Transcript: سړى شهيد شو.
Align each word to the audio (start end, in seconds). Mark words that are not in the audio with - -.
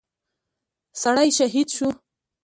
سړى 1.01 1.29
شهيد 1.37 1.67
شو. 1.75 1.87